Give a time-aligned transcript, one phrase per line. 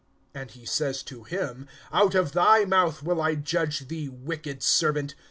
[0.33, 5.13] (22)And he says to him: Out of thy mouth will I judge thee, wicked servant.